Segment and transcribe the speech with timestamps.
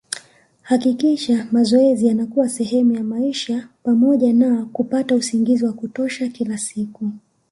[0.61, 7.11] Hakikisha mazoezi yanakuwa sehemu ya maisha pamoja na kupata usingizi wa kutosha kila siku